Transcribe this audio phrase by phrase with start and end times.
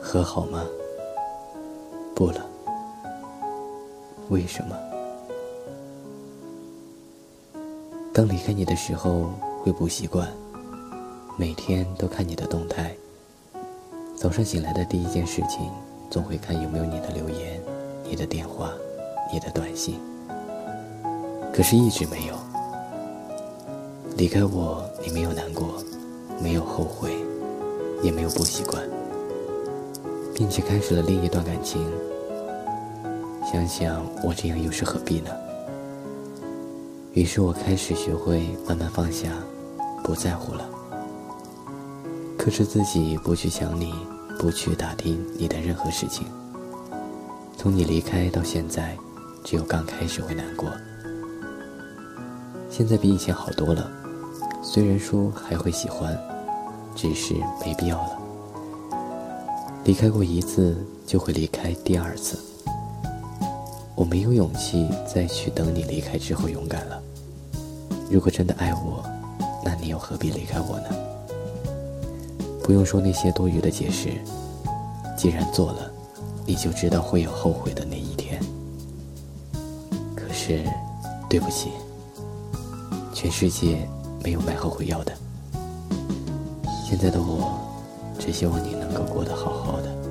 [0.00, 0.64] 和好吗？
[2.14, 2.40] 不了。
[4.30, 4.76] 为什么？
[8.12, 9.30] 当离开你的时候，
[9.62, 10.28] 会不习惯，
[11.36, 12.94] 每天都看你的动态。
[14.16, 15.70] 早上醒来的第一件事情，
[16.10, 17.60] 总会看有没有你的留言、
[18.04, 18.72] 你的电话、
[19.32, 19.98] 你的短信。
[21.52, 22.34] 可是，一直没有。
[24.16, 25.82] 离开我，你没有难过，
[26.42, 27.10] 没有后悔，
[28.02, 28.82] 也没有不习惯，
[30.40, 31.86] 并且开始了另一段感情。
[33.44, 35.30] 想想我这样又是何必呢？
[37.12, 39.28] 于是我开始学会慢慢放下，
[40.02, 40.66] 不在乎了。
[42.38, 43.92] 克制自己不去想你，
[44.38, 46.26] 不去打听你的任何事情。
[47.58, 48.96] 从你离开到现在，
[49.44, 50.70] 只有刚开始会难过。
[52.70, 53.90] 现在比以前好多了，
[54.62, 56.18] 虽然说还会喜欢，
[56.96, 58.29] 只是没必要了。
[59.84, 62.38] 离开过一次，就会离开第二次。
[63.94, 67.02] 我没有勇气再去等你离开之后勇敢了。
[68.10, 69.04] 如果真的爱我，
[69.64, 70.88] 那你又何必离开我呢？
[72.62, 74.10] 不用说那些多余的解释，
[75.16, 75.90] 既然做了，
[76.46, 78.40] 你就知道会有后悔的那一天。
[80.14, 80.62] 可是，
[81.28, 81.70] 对不起，
[83.12, 83.88] 全世界
[84.22, 85.12] 没有卖后悔药的。
[86.86, 87.58] 现在的我，
[88.30, 90.09] 也希望你能够过得好好的。